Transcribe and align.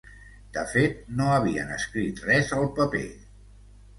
De 0.53 0.61
fet, 0.71 1.03
no 1.19 1.27
havien 1.33 1.69
escrit 1.75 2.23
res 2.29 2.51
al 2.61 2.67
paper. 2.79 3.05